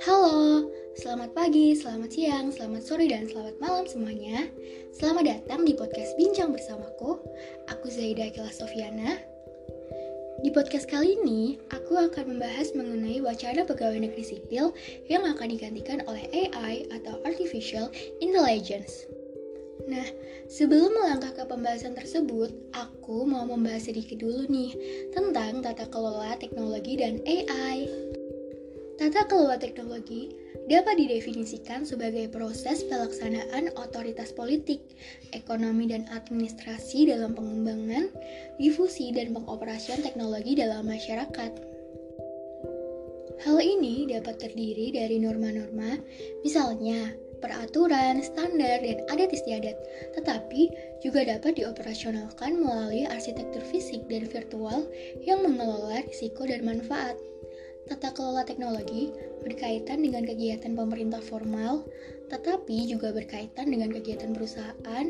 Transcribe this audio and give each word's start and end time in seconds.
Halo, 0.00 0.64
selamat 0.96 1.36
pagi, 1.36 1.76
selamat 1.76 2.08
siang, 2.08 2.48
selamat 2.48 2.88
sore, 2.88 3.04
dan 3.04 3.28
selamat 3.28 3.60
malam 3.60 3.84
semuanya. 3.84 4.48
Selamat 4.96 5.28
datang 5.28 5.68
di 5.68 5.76
podcast 5.76 6.16
Bincang 6.16 6.56
Bersamaku. 6.56 7.20
Aku 7.68 7.92
Zaida 7.92 8.32
Kila 8.32 8.48
Sofiana. 8.48 9.20
Di 10.40 10.48
podcast 10.56 10.88
kali 10.88 11.20
ini, 11.20 11.60
aku 11.68 11.92
akan 11.92 12.40
membahas 12.40 12.72
mengenai 12.72 13.20
wacana 13.20 13.68
pegawai 13.68 14.00
negeri 14.00 14.24
sipil 14.24 14.72
yang 15.12 15.28
akan 15.28 15.52
digantikan 15.52 16.00
oleh 16.08 16.24
AI 16.32 16.88
atau 16.96 17.20
Artificial 17.28 17.92
Intelligence. 18.24 19.04
Nah, 19.88 20.04
sebelum 20.52 20.92
melangkah 20.92 21.32
ke 21.32 21.48
pembahasan 21.48 21.96
tersebut, 21.96 22.52
aku 22.76 23.24
mau 23.24 23.48
membahas 23.48 23.88
sedikit 23.88 24.20
dulu 24.20 24.44
nih 24.52 24.76
tentang 25.16 25.64
tata 25.64 25.88
kelola 25.88 26.36
teknologi 26.36 27.00
dan 27.00 27.24
AI. 27.24 27.88
Tata 29.00 29.24
kelola 29.24 29.56
teknologi 29.56 30.28
dapat 30.68 31.00
didefinisikan 31.00 31.88
sebagai 31.88 32.28
proses 32.28 32.84
pelaksanaan 32.84 33.72
otoritas 33.80 34.36
politik, 34.36 34.84
ekonomi, 35.32 35.88
dan 35.88 36.04
administrasi 36.12 37.08
dalam 37.08 37.32
pengembangan, 37.32 38.12
difusi, 38.60 39.08
dan 39.08 39.32
pengoperasian 39.32 40.04
teknologi 40.04 40.52
dalam 40.52 40.84
masyarakat. 40.84 41.52
Hal 43.38 43.56
ini 43.62 44.10
dapat 44.10 44.36
terdiri 44.36 44.92
dari 44.92 45.22
norma-norma, 45.22 45.94
misalnya 46.42 47.14
peraturan, 47.38 48.20
standar, 48.20 48.82
dan 48.82 49.02
adat 49.10 49.30
istiadat, 49.32 49.76
tetapi 50.14 50.70
juga 51.02 51.24
dapat 51.24 51.58
dioperasionalkan 51.58 52.58
melalui 52.58 53.06
arsitektur 53.06 53.62
fisik 53.66 54.06
dan 54.10 54.26
virtual 54.26 54.86
yang 55.22 55.42
mengelola 55.42 56.02
risiko 56.06 56.46
dan 56.46 56.66
manfaat. 56.66 57.14
Tata 57.88 58.12
kelola 58.12 58.44
teknologi 58.44 59.08
berkaitan 59.40 60.04
dengan 60.04 60.28
kegiatan 60.28 60.76
pemerintah 60.76 61.24
formal, 61.24 61.88
tetapi 62.28 62.84
juga 62.84 63.16
berkaitan 63.16 63.72
dengan 63.72 63.88
kegiatan 63.88 64.36
perusahaan, 64.36 65.06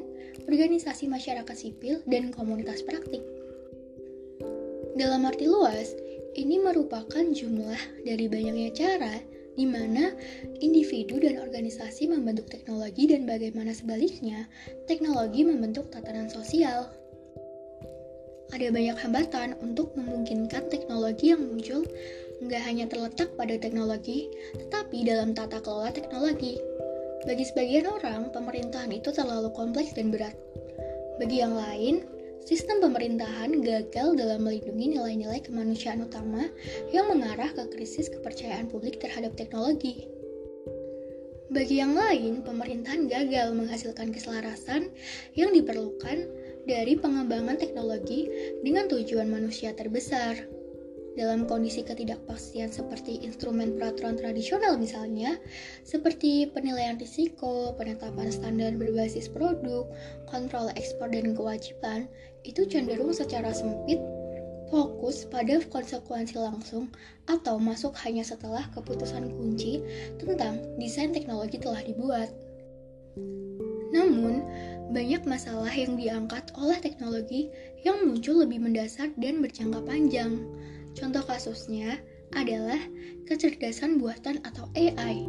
organisasi 0.47 1.11
masyarakat 1.11 1.56
sipil, 1.58 1.98
dan 2.06 2.30
komunitas 2.30 2.86
praktik. 2.86 3.24
Dalam 4.95 5.27
arti 5.27 5.50
luas, 5.50 5.95
ini 6.39 6.62
merupakan 6.62 7.27
jumlah 7.34 8.06
dari 8.06 8.30
banyaknya 8.30 8.70
cara 8.70 9.38
di 9.59 9.67
mana 9.67 10.14
individu 10.62 11.19
dan 11.19 11.42
organisasi 11.42 12.06
membentuk 12.06 12.47
teknologi 12.47 13.11
dan 13.11 13.27
bagaimana 13.27 13.75
sebaliknya 13.75 14.47
teknologi 14.87 15.42
membentuk 15.42 15.91
tatanan 15.91 16.31
sosial 16.31 16.87
ada 18.48 18.73
banyak 18.73 18.97
hambatan 18.97 19.59
untuk 19.61 19.92
memungkinkan 19.98 20.73
teknologi 20.73 21.36
yang 21.36 21.45
muncul 21.45 21.84
nggak 22.39 22.62
hanya 22.64 22.86
terletak 22.86 23.34
pada 23.34 23.59
teknologi, 23.59 24.31
tetapi 24.55 25.03
dalam 25.05 25.34
tata 25.34 25.59
kelola 25.59 25.91
teknologi. 25.91 26.56
Bagi 27.27 27.45
sebagian 27.45 27.91
orang, 27.91 28.31
pemerintahan 28.31 28.95
itu 28.95 29.11
terlalu 29.11 29.51
kompleks 29.53 29.92
dan 29.92 30.14
berat. 30.14 30.39
Bagi 31.19 31.42
yang 31.42 31.59
lain, 31.59 32.06
sistem 32.44 32.83
pemerintahan 32.84 33.62
gagal 33.62 34.19
dalam 34.19 34.44
melindungi 34.44 34.98
nilai-nilai 34.98 35.41
kemanusiaan 35.42 36.05
utama 36.05 36.50
yang 36.91 37.08
mengarah 37.08 37.55
ke 37.55 37.64
krisis 37.70 38.11
kepercayaan 38.11 38.67
publik 38.67 38.98
terhadap 38.98 39.39
teknologi. 39.39 40.11
Bagi 41.48 41.80
yang 41.80 41.97
lain, 41.97 42.45
pemerintahan 42.45 43.08
gagal 43.08 43.56
menghasilkan 43.56 44.12
keselarasan 44.12 44.92
yang 45.33 45.48
diperlukan 45.56 46.28
dari 46.69 46.92
pengembangan 47.00 47.56
teknologi 47.56 48.28
dengan 48.61 48.84
tujuan 48.92 49.33
manusia 49.33 49.73
terbesar. 49.73 50.58
Dalam 51.19 51.50
kondisi 51.50 51.83
ketidakpastian 51.83 52.70
seperti 52.70 53.27
instrumen 53.27 53.74
peraturan 53.74 54.14
tradisional 54.14 54.78
misalnya, 54.78 55.34
seperti 55.83 56.47
penilaian 56.47 56.94
risiko, 56.94 57.74
penetapan 57.74 58.30
standar 58.30 58.70
berbasis 58.79 59.27
produk, 59.27 59.90
kontrol 60.30 60.70
ekspor 60.79 61.11
dan 61.11 61.34
kewajiban, 61.34 62.06
itu 62.46 62.62
cenderung 62.70 63.11
secara 63.11 63.51
sempit 63.51 63.98
fokus 64.70 65.27
pada 65.27 65.58
konsekuensi 65.67 66.39
langsung 66.39 66.92
atau 67.27 67.58
masuk 67.58 67.98
hanya 68.06 68.23
setelah 68.23 68.68
keputusan 68.70 69.33
kunci 69.35 69.83
tentang 70.23 70.61
desain 70.79 71.11
teknologi 71.11 71.58
telah 71.58 71.83
dibuat. 71.83 72.30
Namun, 73.90 74.45
banyak 74.95 75.24
masalah 75.27 75.73
yang 75.73 75.98
diangkat 75.98 76.52
oleh 76.55 76.79
teknologi 76.79 77.50
yang 77.83 78.06
muncul 78.06 78.45
lebih 78.45 78.61
mendasar 78.62 79.11
dan 79.18 79.40
berjangka 79.42 79.80
panjang. 79.83 80.45
Contoh 80.96 81.24
kasusnya 81.24 82.00
adalah 82.36 82.78
kecerdasan 83.24 84.00
buatan 84.00 84.40
atau 84.44 84.68
AI. 84.76 85.24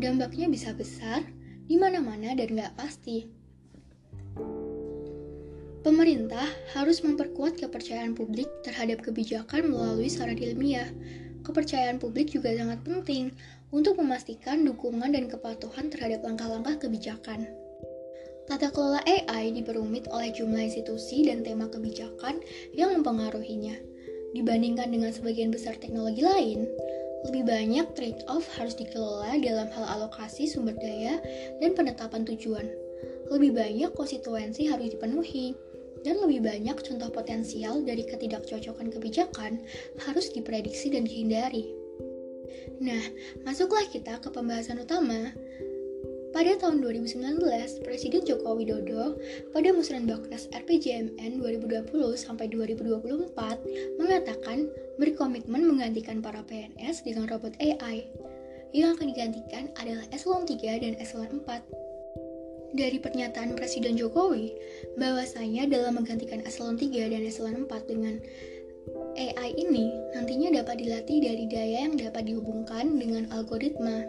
Dampaknya 0.00 0.48
bisa 0.48 0.72
besar, 0.72 1.26
di 1.70 1.78
mana-mana 1.78 2.34
dan 2.34 2.54
nggak 2.54 2.74
pasti. 2.74 3.30
Pemerintah 5.80 6.44
harus 6.76 7.00
memperkuat 7.00 7.56
kepercayaan 7.56 8.12
publik 8.12 8.46
terhadap 8.60 9.00
kebijakan 9.00 9.72
melalui 9.72 10.12
saran 10.12 10.36
ilmiah. 10.36 10.92
Kepercayaan 11.40 11.96
publik 11.96 12.36
juga 12.36 12.52
sangat 12.52 12.84
penting 12.84 13.32
untuk 13.72 13.96
memastikan 13.96 14.60
dukungan 14.60 15.16
dan 15.16 15.24
kepatuhan 15.32 15.88
terhadap 15.88 16.20
langkah-langkah 16.20 16.76
kebijakan. 16.84 17.48
Tata 18.44 18.68
kelola 18.68 19.00
AI 19.08 19.56
diperumit 19.56 20.04
oleh 20.12 20.34
jumlah 20.36 20.68
institusi 20.68 21.24
dan 21.24 21.40
tema 21.40 21.70
kebijakan 21.72 22.44
yang 22.76 22.92
mempengaruhinya. 23.00 23.89
Dibandingkan 24.30 24.94
dengan 24.94 25.10
sebagian 25.10 25.50
besar 25.50 25.74
teknologi 25.78 26.22
lain, 26.22 26.70
lebih 27.28 27.44
banyak 27.44 27.86
trade-off 27.92 28.46
harus 28.56 28.78
dikelola 28.78 29.36
dalam 29.42 29.68
hal 29.74 29.84
alokasi 29.98 30.48
sumber 30.48 30.72
daya 30.78 31.20
dan 31.60 31.76
penetapan 31.76 32.24
tujuan. 32.24 32.64
Lebih 33.28 33.52
banyak 33.52 33.90
konstituensi 33.92 34.70
harus 34.70 34.94
dipenuhi, 34.94 35.52
dan 36.00 36.16
lebih 36.24 36.40
banyak 36.40 36.76
contoh 36.80 37.12
potensial 37.12 37.84
dari 37.84 38.06
ketidakcocokan 38.08 38.88
kebijakan 38.88 39.60
harus 40.08 40.32
diprediksi 40.32 40.88
dan 40.88 41.04
dihindari. 41.04 41.68
Nah, 42.80 43.00
masuklah 43.44 43.84
kita 43.92 44.16
ke 44.24 44.32
pembahasan 44.32 44.80
utama, 44.80 45.36
pada 46.30 46.54
tahun 46.62 46.78
2019, 46.82 47.42
Presiden 47.82 48.22
Joko 48.22 48.54
Widodo 48.54 49.18
pada 49.50 49.74
Musrenbaknas 49.74 50.46
RPJMN 50.54 51.42
2020 51.42 51.90
sampai 52.14 52.46
2024 52.46 53.34
mengatakan 53.98 54.70
berkomitmen 55.02 55.66
menggantikan 55.66 56.22
para 56.22 56.46
PNS 56.46 57.02
dengan 57.02 57.26
robot 57.26 57.58
AI. 57.58 58.06
Yang 58.70 58.98
akan 58.98 59.06
digantikan 59.10 59.64
adalah 59.82 60.06
eselon 60.14 60.46
3 60.46 60.82
dan 60.86 60.94
eselon 61.02 61.42
4. 61.42 62.78
Dari 62.78 63.02
pernyataan 63.02 63.58
Presiden 63.58 63.98
Jokowi 63.98 64.54
bahwasanya 64.94 65.66
dalam 65.66 65.98
menggantikan 65.98 66.38
eselon 66.46 66.78
3 66.78 67.10
dan 67.10 67.22
eselon 67.26 67.66
4 67.66 67.90
dengan 67.90 68.22
AI 69.18 69.50
ini 69.58 69.90
nantinya 70.14 70.62
dapat 70.62 70.78
dilatih 70.78 71.18
dari 71.18 71.44
daya 71.50 71.90
yang 71.90 71.98
dapat 71.98 72.30
dihubungkan 72.30 72.94
dengan 72.94 73.26
algoritma. 73.34 74.06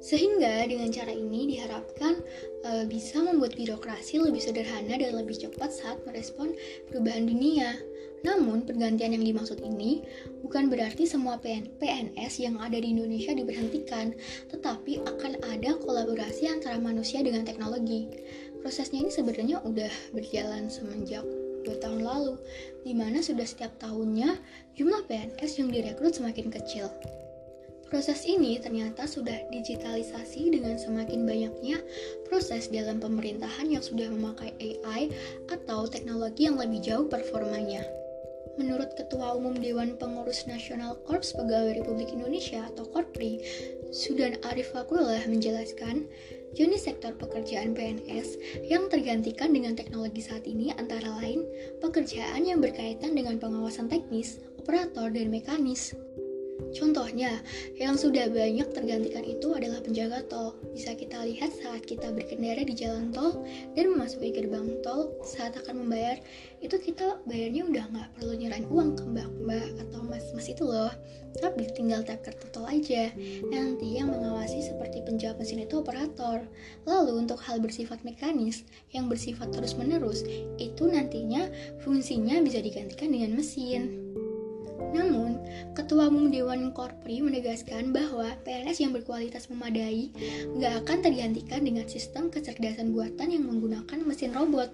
Sehingga 0.00 0.64
dengan 0.64 0.88
cara 0.88 1.12
ini 1.12 1.44
diharapkan 1.52 2.24
e, 2.64 2.70
bisa 2.88 3.20
membuat 3.20 3.52
birokrasi 3.52 4.16
lebih 4.16 4.40
sederhana 4.40 4.96
dan 4.96 5.12
lebih 5.12 5.36
cepat 5.36 5.68
saat 5.68 6.00
merespon 6.08 6.56
perubahan 6.88 7.28
dunia. 7.28 7.76
Namun, 8.20 8.68
pergantian 8.68 9.16
yang 9.16 9.24
dimaksud 9.24 9.64
ini 9.64 10.04
bukan 10.44 10.68
berarti 10.68 11.08
semua 11.08 11.40
PNS 11.40 12.32
yang 12.36 12.60
ada 12.60 12.76
di 12.76 12.92
Indonesia 12.92 13.32
diberhentikan, 13.32 14.12
tetapi 14.52 15.00
akan 15.08 15.40
ada 15.48 15.76
kolaborasi 15.80 16.52
antara 16.52 16.76
manusia 16.76 17.24
dengan 17.24 17.48
teknologi. 17.48 18.12
Prosesnya 18.60 19.00
ini 19.00 19.12
sebenarnya 19.12 19.64
udah 19.64 19.88
berjalan 20.12 20.68
semenjak 20.68 21.24
dua 21.64 21.76
tahun 21.80 22.04
lalu, 22.04 22.36
di 22.84 22.92
mana 22.92 23.24
sudah 23.24 23.44
setiap 23.44 23.72
tahunnya 23.80 24.36
jumlah 24.76 25.00
PNS 25.08 25.52
yang 25.60 25.68
direkrut 25.72 26.12
semakin 26.12 26.52
kecil. 26.52 26.92
Proses 27.90 28.22
ini 28.22 28.54
ternyata 28.62 29.02
sudah 29.02 29.50
digitalisasi 29.50 30.54
dengan 30.54 30.78
semakin 30.78 31.26
banyaknya 31.26 31.82
proses 32.30 32.70
dalam 32.70 33.02
pemerintahan 33.02 33.66
yang 33.66 33.82
sudah 33.82 34.06
memakai 34.06 34.54
AI 34.62 35.10
atau 35.50 35.90
teknologi 35.90 36.46
yang 36.46 36.54
lebih 36.54 36.78
jauh 36.78 37.10
performanya. 37.10 37.82
Menurut 38.54 38.94
Ketua 38.94 39.34
Umum 39.34 39.58
Dewan 39.58 39.98
Pengurus 39.98 40.46
Nasional 40.46 41.02
Korps 41.02 41.34
Pegawai 41.34 41.82
Republik 41.82 42.14
Indonesia 42.14 42.62
atau 42.70 42.86
Korpri, 42.86 43.42
Sudan 43.90 44.38
Arif 44.46 44.70
Fakullah 44.70 45.26
menjelaskan, 45.26 46.06
jenis 46.54 46.86
sektor 46.86 47.14
pekerjaan 47.18 47.74
PNS 47.74 48.38
yang 48.70 48.86
tergantikan 48.86 49.50
dengan 49.50 49.74
teknologi 49.74 50.22
saat 50.22 50.46
ini 50.46 50.70
antara 50.78 51.10
lain 51.18 51.42
pekerjaan 51.82 52.46
yang 52.46 52.62
berkaitan 52.62 53.18
dengan 53.18 53.38
pengawasan 53.38 53.90
teknis, 53.90 54.38
operator, 54.62 55.10
dan 55.10 55.30
mekanis. 55.30 55.94
Contohnya, 56.70 57.42
yang 57.76 57.98
sudah 57.98 58.30
banyak 58.30 58.68
tergantikan 58.70 59.24
itu 59.26 59.52
adalah 59.52 59.82
penjaga 59.82 60.22
tol. 60.30 60.54
Bisa 60.72 60.94
kita 60.94 61.26
lihat 61.26 61.50
saat 61.56 61.82
kita 61.84 62.14
berkendara 62.14 62.62
di 62.62 62.74
jalan 62.76 63.10
tol 63.10 63.42
dan 63.74 63.90
memasuki 63.90 64.30
gerbang 64.30 64.80
tol 64.80 65.10
saat 65.26 65.56
akan 65.58 65.86
membayar, 65.86 66.20
itu 66.62 66.76
kita 66.78 67.18
bayarnya 67.26 67.66
udah 67.66 67.84
nggak 67.90 68.08
perlu 68.18 68.32
nyerahin 68.36 68.68
uang 68.70 68.90
ke 68.94 69.04
mbak-mbak 69.08 69.68
atau 69.86 70.00
mas-mas 70.06 70.46
itu 70.46 70.62
loh. 70.62 70.92
Tapi 71.38 71.70
tinggal 71.74 72.02
tap 72.02 72.22
kartu 72.26 72.46
tol 72.50 72.66
aja. 72.66 73.10
Nanti 73.50 73.98
yang 73.98 74.10
mengawasi 74.10 74.66
seperti 74.66 75.02
penjawab 75.06 75.38
mesin 75.42 75.62
itu 75.62 75.78
operator. 75.82 76.46
Lalu 76.86 77.26
untuk 77.26 77.38
hal 77.42 77.62
bersifat 77.62 78.02
mekanis, 78.02 78.66
yang 78.90 79.06
bersifat 79.06 79.50
terus-menerus, 79.54 80.26
itu 80.58 80.84
nantinya 80.86 81.46
fungsinya 81.82 82.42
bisa 82.42 82.58
digantikan 82.58 83.14
dengan 83.14 83.38
mesin. 83.38 84.10
Namun, 84.90 85.38
Ketua 85.72 86.10
Umum 86.10 86.28
Dewan 86.28 86.74
Korpri 86.74 87.22
menegaskan 87.22 87.94
bahwa 87.94 88.34
PNS 88.42 88.82
yang 88.82 88.92
berkualitas 88.92 89.46
memadai 89.46 90.10
nggak 90.58 90.84
akan 90.84 90.98
tergantikan 91.00 91.62
dengan 91.62 91.86
sistem 91.86 92.28
kecerdasan 92.28 92.90
buatan 92.90 93.30
yang 93.30 93.46
menggunakan 93.46 93.98
mesin 94.02 94.34
robot. 94.34 94.70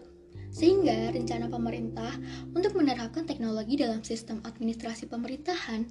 Sehingga 0.57 1.13
rencana 1.13 1.53
pemerintah 1.53 2.17
untuk 2.57 2.81
menerapkan 2.81 3.29
teknologi 3.29 3.77
dalam 3.77 4.01
sistem 4.01 4.41
administrasi 4.41 5.05
pemerintahan 5.05 5.85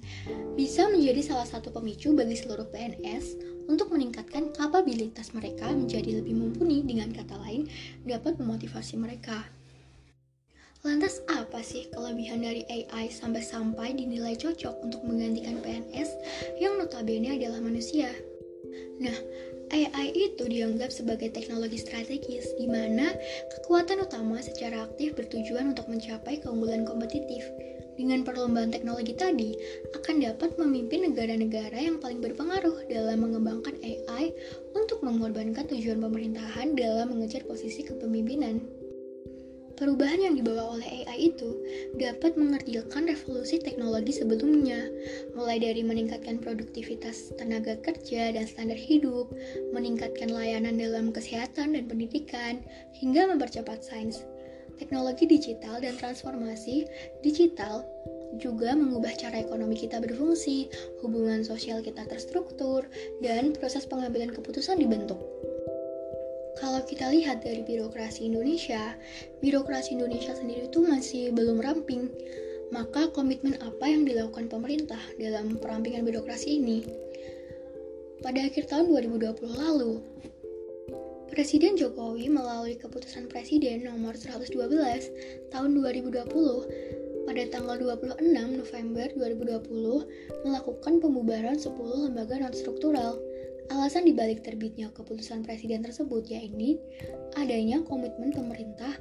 bisa 0.58 0.90
menjadi 0.90 1.22
salah 1.22 1.46
satu 1.46 1.70
pemicu 1.70 2.10
bagi 2.10 2.34
seluruh 2.34 2.66
PNS 2.74 3.38
untuk 3.70 3.94
meningkatkan 3.94 4.50
kapabilitas 4.54 5.34
mereka 5.34 5.70
menjadi 5.70 6.18
lebih 6.18 6.34
mumpuni 6.34 6.82
dengan 6.82 7.14
kata 7.14 7.38
lain 7.46 7.70
dapat 8.02 8.42
memotivasi 8.42 8.98
mereka. 8.98 9.55
Lantas 10.84 11.24
apa 11.32 11.64
sih 11.64 11.88
kelebihan 11.94 12.44
dari 12.44 12.66
AI 12.68 13.08
sampai-sampai 13.08 13.96
dinilai 13.96 14.36
cocok 14.36 14.84
untuk 14.84 15.00
menggantikan 15.06 15.62
PNS 15.64 16.10
yang 16.60 16.76
notabene 16.76 17.38
adalah 17.38 17.62
manusia? 17.62 18.12
Nah, 19.00 19.16
AI 19.72 20.12
itu 20.12 20.44
dianggap 20.44 20.92
sebagai 20.92 21.32
teknologi 21.32 21.80
strategis 21.80 22.52
di 22.60 22.68
mana 22.68 23.16
kekuatan 23.56 24.04
utama 24.04 24.38
secara 24.44 24.84
aktif 24.84 25.16
bertujuan 25.16 25.72
untuk 25.72 25.88
mencapai 25.88 26.44
keunggulan 26.44 26.84
kompetitif. 26.84 27.42
Dengan 27.96 28.28
perlombaan 28.28 28.68
teknologi 28.68 29.16
tadi, 29.16 29.56
akan 29.96 30.20
dapat 30.20 30.60
memimpin 30.60 31.08
negara-negara 31.08 31.80
yang 31.80 31.96
paling 31.96 32.20
berpengaruh 32.20 32.84
dalam 32.92 33.24
mengembangkan 33.24 33.72
AI 33.80 34.36
untuk 34.76 35.00
mengorbankan 35.00 35.64
tujuan 35.64 36.04
pemerintahan 36.04 36.76
dalam 36.76 37.16
mengejar 37.16 37.48
posisi 37.48 37.80
kepemimpinan. 37.88 38.60
Perubahan 39.76 40.24
yang 40.24 40.34
dibawa 40.40 40.72
oleh 40.80 41.04
AI 41.04 41.36
itu 41.36 41.52
dapat 42.00 42.32
mengerdilkan 42.40 43.12
revolusi 43.12 43.60
teknologi 43.60 44.08
sebelumnya, 44.08 44.88
mulai 45.36 45.60
dari 45.60 45.84
meningkatkan 45.84 46.40
produktivitas 46.40 47.36
tenaga 47.36 47.76
kerja 47.84 48.32
dan 48.32 48.48
standar 48.48 48.80
hidup, 48.80 49.28
meningkatkan 49.76 50.32
layanan 50.32 50.80
dalam 50.80 51.12
kesehatan 51.12 51.76
dan 51.76 51.84
pendidikan, 51.84 52.64
hingga 52.96 53.28
mempercepat 53.28 53.84
sains. 53.84 54.24
Teknologi 54.80 55.28
digital 55.28 55.84
dan 55.84 56.00
transformasi 56.00 56.88
digital 57.20 57.84
juga 58.40 58.72
mengubah 58.72 59.12
cara 59.16 59.44
ekonomi 59.44 59.76
kita 59.76 60.00
berfungsi, 60.00 60.72
hubungan 61.04 61.44
sosial 61.44 61.84
kita 61.84 62.04
terstruktur, 62.08 62.88
dan 63.20 63.52
proses 63.52 63.84
pengambilan 63.84 64.32
keputusan 64.32 64.80
dibentuk. 64.80 65.20
Kalau 66.66 66.82
kita 66.82 67.14
lihat 67.14 67.46
dari 67.46 67.62
birokrasi 67.62 68.26
Indonesia, 68.26 68.98
birokrasi 69.38 69.94
Indonesia 69.94 70.34
sendiri 70.34 70.66
itu 70.66 70.82
masih 70.82 71.30
belum 71.30 71.62
ramping. 71.62 72.10
Maka 72.74 73.06
komitmen 73.14 73.54
apa 73.62 73.86
yang 73.86 74.02
dilakukan 74.02 74.50
pemerintah 74.50 74.98
dalam 75.14 75.62
perampingan 75.62 76.02
birokrasi 76.02 76.58
ini? 76.58 76.82
Pada 78.18 78.50
akhir 78.50 78.66
tahun 78.66 78.90
2020 78.90 79.46
lalu, 79.46 80.02
Presiden 81.30 81.78
Jokowi 81.78 82.34
melalui 82.34 82.74
keputusan 82.74 83.30
Presiden 83.30 83.86
nomor 83.86 84.18
112 84.18 84.50
tahun 85.54 85.70
2020 85.70 87.30
pada 87.30 87.42
tanggal 87.46 87.78
26 87.78 88.26
November 88.58 89.06
2020 89.14 90.42
melakukan 90.42 90.94
pembubaran 90.98 91.54
10 91.54 91.70
lembaga 92.10 92.42
non-struktural 92.42 93.22
Alasan 93.66 94.06
dibalik 94.06 94.46
terbitnya 94.46 94.94
keputusan 94.94 95.42
presiden 95.42 95.82
tersebut 95.82 96.26
yaitu 96.30 96.78
adanya 97.34 97.82
komitmen 97.82 98.30
pemerintah 98.30 98.94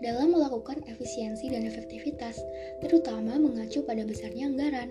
dalam 0.00 0.32
melakukan 0.32 0.80
efisiensi 0.88 1.52
dan 1.52 1.68
efektivitas, 1.68 2.40
terutama 2.80 3.36
mengacu 3.36 3.84
pada 3.84 4.02
besarnya 4.02 4.48
anggaran. 4.48 4.90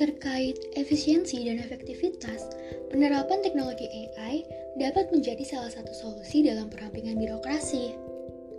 Terkait 0.00 0.56
efisiensi 0.78 1.44
dan 1.44 1.60
efektivitas, 1.60 2.48
penerapan 2.88 3.42
teknologi 3.44 3.84
AI 3.90 4.46
dapat 4.78 5.10
menjadi 5.10 5.42
salah 5.44 5.70
satu 5.74 5.90
solusi 5.92 6.46
dalam 6.46 6.70
perampingan 6.70 7.18
birokrasi. 7.18 8.07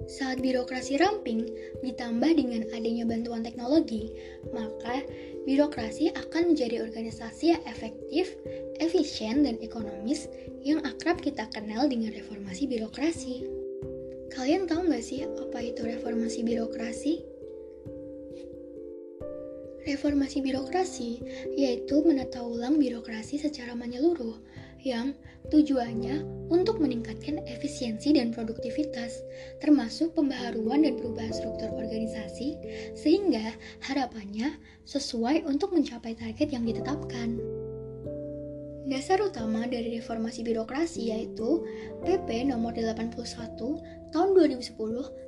Saat 0.07 0.39
birokrasi 0.39 1.01
ramping 1.01 1.49
ditambah 1.83 2.31
dengan 2.37 2.63
adanya 2.71 3.03
bantuan 3.03 3.43
teknologi, 3.43 4.13
maka 4.55 5.03
birokrasi 5.43 6.15
akan 6.15 6.55
menjadi 6.55 6.85
organisasi 6.85 7.57
yang 7.57 7.63
efektif, 7.67 8.37
efisien, 8.79 9.43
dan 9.43 9.59
ekonomis 9.59 10.31
yang 10.63 10.79
akrab 10.87 11.19
kita 11.19 11.49
kenal 11.51 11.89
dengan 11.91 12.15
reformasi 12.15 12.69
birokrasi. 12.69 13.43
Kalian 14.29 14.69
tahu 14.69 14.87
nggak 14.87 15.03
sih 15.03 15.25
apa 15.25 15.59
itu 15.59 15.81
reformasi 15.83 16.45
birokrasi? 16.45 17.13
Reformasi 19.89 20.37
birokrasi 20.45 21.11
yaitu 21.57 22.05
menata 22.05 22.45
ulang 22.45 22.77
birokrasi 22.77 23.41
secara 23.41 23.73
menyeluruh 23.73 24.37
yang 24.83 25.15
tujuannya 25.49 26.23
untuk 26.49 26.81
meningkatkan 26.81 27.41
efisiensi 27.47 28.13
dan 28.15 28.33
produktivitas, 28.33 29.21
termasuk 29.63 30.13
pembaharuan 30.17 30.83
dan 30.83 30.97
perubahan 30.97 31.31
struktur 31.31 31.71
organisasi, 31.73 32.57
sehingga 32.97 33.55
harapannya 33.85 34.57
sesuai 34.85 35.45
untuk 35.45 35.71
mencapai 35.71 36.17
target 36.17 36.49
yang 36.51 36.65
ditetapkan. 36.65 37.39
Dasar 38.89 39.21
utama 39.21 39.69
dari 39.69 40.01
reformasi 40.01 40.41
birokrasi 40.41 41.13
yaitu 41.13 41.61
PP 42.01 42.49
nomor 42.49 42.73
81 42.73 43.13
tahun 44.09 44.29
2010 44.33 44.73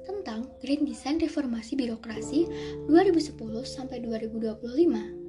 tentang 0.01 0.50
Green 0.65 0.81
Design 0.81 1.21
Reformasi 1.21 1.77
Birokrasi 1.77 2.50
2010 2.89 3.38
sampai 3.62 4.01
2025 4.01 5.20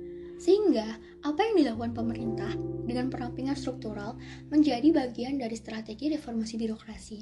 sehingga 0.42 0.98
apa 1.22 1.38
yang 1.38 1.54
dilakukan 1.62 1.94
pemerintah 1.94 2.50
dengan 2.82 3.06
perampingan 3.14 3.54
struktural 3.54 4.18
menjadi 4.50 4.90
bagian 4.90 5.38
dari 5.38 5.54
strategi 5.54 6.10
reformasi 6.10 6.58
birokrasi. 6.58 7.20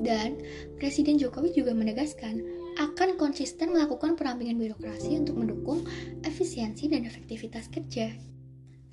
Dan 0.00 0.40
Presiden 0.80 1.20
Jokowi 1.20 1.52
juga 1.52 1.76
menegaskan 1.76 2.40
akan 2.80 3.20
konsisten 3.20 3.76
melakukan 3.76 4.16
perampingan 4.16 4.56
birokrasi 4.56 5.20
untuk 5.20 5.36
mendukung 5.44 5.84
efisiensi 6.24 6.88
dan 6.88 7.04
efektivitas 7.04 7.68
kerja. 7.68 8.16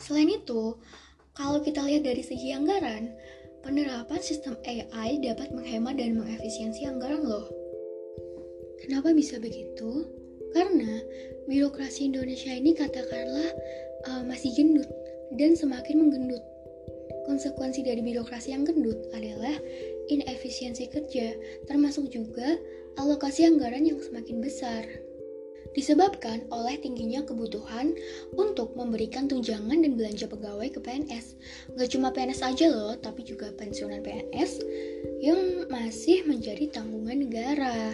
Selain 0.03 0.27
itu, 0.27 0.75
kalau 1.31 1.63
kita 1.63 1.79
lihat 1.88 2.03
dari 2.03 2.25
segi 2.25 2.51
anggaran, 2.51 3.13
penerapan 3.63 4.19
sistem 4.19 4.59
AI 4.67 5.24
dapat 5.24 5.55
menghemat 5.55 5.95
dan 5.95 6.17
mengefisiensi 6.19 6.83
anggaran 6.89 7.24
loh. 7.24 7.47
Kenapa 8.83 9.15
bisa 9.15 9.39
begitu? 9.39 10.25
Karena 10.55 11.03
birokrasi 11.51 12.07
Indonesia 12.07 12.55
ini 12.55 12.71
katakanlah 12.71 13.51
uh, 14.07 14.24
masih 14.24 14.55
gendut 14.55 14.88
dan 15.35 15.51
semakin 15.51 16.07
menggendut. 16.07 16.39
Konsekuensi 17.27 17.83
dari 17.83 18.00
birokrasi 18.00 18.55
yang 18.55 18.63
gendut 18.63 18.95
adalah 19.12 19.51
inefisiensi 20.07 20.88
kerja, 20.88 21.35
termasuk 21.67 22.07
juga 22.07 22.55
alokasi 22.95 23.43
anggaran 23.50 23.83
yang 23.83 24.00
semakin 24.00 24.39
besar. 24.39 24.88
Disebabkan 25.75 26.47
oleh 26.55 26.79
tingginya 26.79 27.19
kebutuhan 27.27 27.91
untuk 28.39 28.79
memberikan 28.79 29.27
tunjangan 29.27 29.83
dan 29.83 30.00
belanja 30.00 30.24
pegawai 30.31 30.71
ke 30.71 30.79
PNS. 30.79 31.35
Gak 31.75 31.91
cuma 31.91 32.15
PNS 32.15 32.47
aja 32.47 32.71
loh, 32.71 32.95
tapi 32.95 33.27
juga 33.27 33.51
pensiunan 33.59 34.00
PNS 34.00 34.63
yang 35.19 35.67
masih 35.67 36.24
menjadi 36.24 36.71
tanggungan 36.71 37.27
negara. 37.27 37.91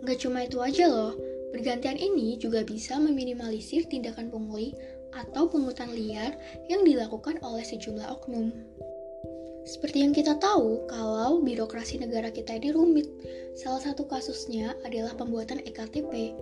Gak 0.00 0.18
cuma 0.24 0.48
itu 0.48 0.56
aja 0.64 0.88
loh, 0.88 1.12
pergantian 1.52 2.00
ini 2.00 2.40
juga 2.40 2.64
bisa 2.64 2.96
meminimalisir 2.96 3.84
tindakan 3.84 4.32
pungli 4.32 4.72
atau 5.12 5.50
pungutan 5.50 5.90
liar 5.92 6.38
yang 6.70 6.86
dilakukan 6.86 7.36
oleh 7.44 7.66
sejumlah 7.66 8.08
oknum. 8.08 8.54
Seperti 9.68 10.00
yang 10.00 10.16
kita 10.16 10.40
tahu, 10.40 10.88
kalau 10.88 11.44
birokrasi 11.44 12.00
negara 12.00 12.32
kita 12.32 12.56
ini 12.56 12.72
rumit. 12.72 13.06
Salah 13.60 13.84
satu 13.84 14.08
kasusnya 14.08 14.72
adalah 14.88 15.12
pembuatan 15.12 15.60
EKTP. 15.60 16.32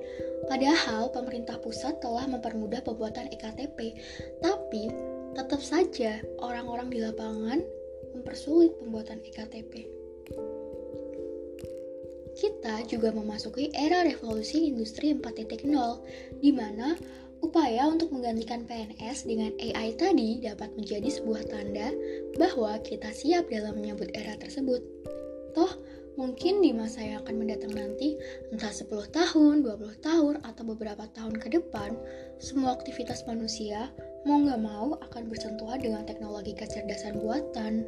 Padahal 0.46 1.10
pemerintah 1.10 1.58
pusat 1.58 1.98
telah 1.98 2.30
mempermudah 2.30 2.78
pembuatan 2.86 3.26
EKTP, 3.34 3.98
tapi 4.38 4.86
tetap 5.34 5.58
saja 5.58 6.22
orang-orang 6.38 6.94
di 6.94 7.02
lapangan 7.02 7.58
mempersulit 8.14 8.70
pembuatan 8.78 9.18
EKTP. 9.26 9.97
Kita 12.38 12.86
juga 12.86 13.10
memasuki 13.10 13.74
era 13.74 14.06
revolusi 14.06 14.70
industri 14.70 15.10
4.0, 15.10 15.66
di 16.38 16.54
mana 16.54 16.94
Upaya 17.38 17.86
untuk 17.86 18.10
menggantikan 18.10 18.66
PNS 18.66 19.30
dengan 19.30 19.54
AI 19.62 19.94
tadi 19.94 20.42
dapat 20.42 20.74
menjadi 20.74 21.06
sebuah 21.06 21.46
tanda 21.46 21.94
bahwa 22.34 22.74
kita 22.82 23.14
siap 23.14 23.46
dalam 23.46 23.78
menyambut 23.78 24.10
era 24.10 24.34
tersebut. 24.34 24.82
Toh, 25.54 25.70
mungkin 26.18 26.58
di 26.58 26.74
masa 26.74 26.98
yang 26.98 27.22
akan 27.22 27.38
mendatang 27.38 27.78
nanti, 27.78 28.18
entah 28.50 28.74
10 28.74 28.90
tahun, 29.14 29.62
20 29.62 30.02
tahun, 30.02 30.34
atau 30.42 30.62
beberapa 30.66 31.06
tahun 31.14 31.38
ke 31.38 31.62
depan, 31.62 31.94
semua 32.42 32.74
aktivitas 32.74 33.22
manusia 33.30 33.94
mau 34.26 34.42
nggak 34.42 34.58
mau 34.58 34.98
akan 34.98 35.30
bersentuhan 35.30 35.78
dengan 35.78 36.02
teknologi 36.10 36.58
kecerdasan 36.58 37.22
buatan. 37.22 37.86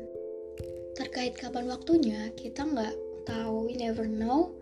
Terkait 0.95 1.35
kapan 1.35 1.67
waktunya, 1.67 2.31
kita 2.39 2.63
nggak 2.71 2.95
tahu, 3.27 3.69
we 3.69 3.75
never 3.77 4.05
know. 4.07 4.55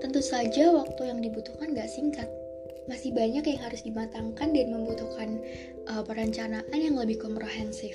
Tentu 0.00 0.24
saja 0.24 0.72
waktu 0.72 1.12
yang 1.12 1.20
dibutuhkan 1.20 1.76
nggak 1.76 1.90
singkat, 1.90 2.28
masih 2.88 3.12
banyak 3.12 3.44
yang 3.44 3.60
harus 3.60 3.84
dimatangkan 3.84 4.50
dan 4.50 4.66
membutuhkan 4.72 5.38
uh, 5.92 6.02
perencanaan 6.02 6.78
yang 6.78 6.96
lebih 6.96 7.20
komprehensif. 7.20 7.94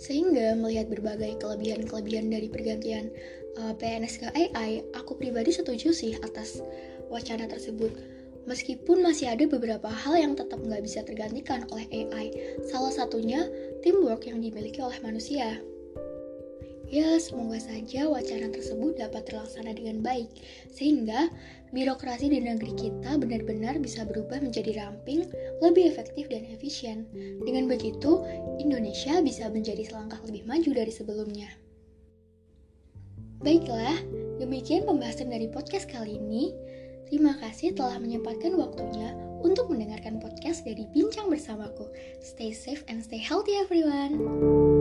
Sehingga 0.00 0.56
melihat 0.56 0.88
berbagai 0.88 1.40
kelebihan-kelebihan 1.40 2.32
dari 2.32 2.48
pergantian 2.48 3.12
uh, 3.60 3.72
PNS 3.76 4.14
ke 4.20 4.28
AI, 4.32 4.84
aku 4.96 5.16
pribadi 5.16 5.52
setuju 5.52 5.92
sih 5.92 6.16
atas 6.20 6.60
wacana 7.12 7.46
tersebut. 7.46 7.92
Meskipun 8.48 9.04
masih 9.04 9.30
ada 9.30 9.44
beberapa 9.44 9.92
hal 9.92 10.16
yang 10.16 10.32
tetap 10.32 10.58
nggak 10.64 10.80
bisa 10.80 11.04
tergantikan 11.04 11.68
oleh 11.68 11.84
AI, 11.92 12.32
salah 12.66 12.90
satunya 12.90 13.44
teamwork 13.84 14.24
yang 14.24 14.40
dimiliki 14.40 14.80
oleh 14.80 14.96
manusia. 15.04 15.60
Ya, 16.90 17.14
semoga 17.22 17.62
saja 17.62 18.10
wacana 18.10 18.50
tersebut 18.50 18.98
dapat 18.98 19.22
terlaksana 19.30 19.78
dengan 19.78 20.02
baik, 20.02 20.26
sehingga 20.74 21.30
birokrasi 21.70 22.34
di 22.34 22.42
negeri 22.42 22.74
kita 22.74 23.14
benar-benar 23.14 23.78
bisa 23.78 24.02
berubah 24.02 24.42
menjadi 24.42 24.74
ramping, 24.74 25.22
lebih 25.62 25.86
efektif 25.86 26.26
dan 26.26 26.42
efisien. 26.50 27.06
Dengan 27.46 27.70
begitu, 27.70 28.26
Indonesia 28.58 29.22
bisa 29.22 29.46
menjadi 29.46 29.86
selangkah 29.86 30.18
lebih 30.26 30.42
maju 30.50 30.70
dari 30.74 30.90
sebelumnya. 30.90 31.46
Baiklah, 33.38 34.02
demikian 34.42 34.82
pembahasan 34.82 35.30
dari 35.30 35.46
podcast 35.46 35.86
kali 35.86 36.18
ini. 36.18 36.50
Terima 37.06 37.38
kasih 37.38 37.70
telah 37.70 38.02
menyempatkan 38.02 38.58
waktunya 38.58 39.14
untuk 39.46 39.70
mendengarkan 39.70 40.18
podcast 40.18 40.66
dari 40.66 40.90
Bincang 40.90 41.30
Bersamaku. 41.30 41.86
Stay 42.18 42.50
safe 42.50 42.82
and 42.90 42.98
stay 42.98 43.22
healthy 43.22 43.54
everyone. 43.62 44.79